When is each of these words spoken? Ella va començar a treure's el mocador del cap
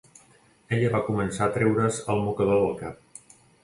Ella 0.77 0.89
va 0.95 1.03
començar 1.11 1.45
a 1.49 1.53
treure's 1.59 2.03
el 2.15 2.27
mocador 2.27 2.67
del 2.67 2.77
cap 2.85 3.33